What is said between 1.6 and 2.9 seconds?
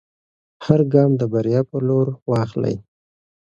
په لور واخلئ.